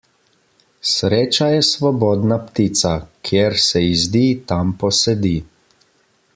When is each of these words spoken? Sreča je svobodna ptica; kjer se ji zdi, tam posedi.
Sreča 0.91 1.49
je 1.55 1.59
svobodna 1.67 2.39
ptica; 2.47 2.95
kjer 3.29 3.59
se 3.67 3.85
ji 3.85 3.95
zdi, 4.07 4.25
tam 4.53 4.73
posedi. 4.85 5.39